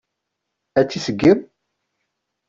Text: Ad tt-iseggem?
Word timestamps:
Ad 0.79 0.85
tt-iseggem? 0.87 1.39